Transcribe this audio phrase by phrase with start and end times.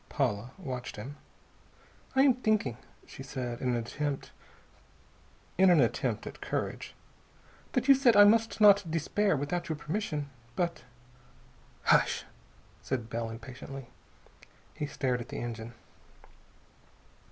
[0.09, 1.17] Paula watched him.
[2.15, 4.31] "I am thinking," she said in an attempt
[6.25, 6.95] at courage,
[7.73, 10.31] "that you said I must not despair without your permission.
[10.55, 10.85] But"
[11.83, 12.23] "Hush!"
[12.81, 13.89] said Bell impatiently.
[14.73, 15.75] He stared at the engine.